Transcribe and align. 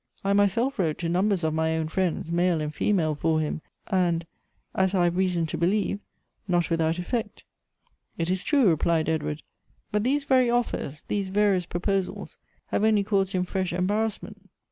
I 0.23 0.33
myself 0.33 0.79
wrote 0.79 0.97
to 0.97 1.09
numbers 1.09 1.43
of 1.43 1.53
my 1.53 1.77
own 1.77 1.87
friends, 1.87 2.31
male 2.31 2.59
and 2.59 2.73
female, 2.73 3.13
for 3.13 3.39
him; 3.39 3.61
and, 3.85 4.25
as 4.73 4.95
I 4.95 5.03
have 5.03 5.15
reason 5.15 5.45
to 5.45 5.59
believe, 5.59 5.99
not 6.47 6.71
without 6.71 6.97
effect."" 6.97 7.43
It 8.17 8.27
is 8.27 8.41
true," 8.41 8.67
replied 8.69 9.07
Edward; 9.07 9.43
but 9.91 10.03
these 10.03 10.23
very 10.23 10.49
offers— 10.49 11.03
these 11.07 11.27
various 11.27 11.67
proposals— 11.67 12.39
have 12.71 12.83
only 12.83 13.03
caused 13.03 13.33
him 13.33 13.45
fresh 13.45 13.73
em 13.73 13.85
barrassment. 13.85 14.37